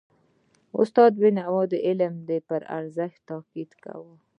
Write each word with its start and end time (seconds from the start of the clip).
استاد 0.81 1.11
بینوا 1.21 1.61
د 1.71 1.73
علم 1.87 2.13
پر 2.47 2.61
ارزښت 2.77 3.19
تاکید 3.29 3.71
کاوه. 3.83 4.13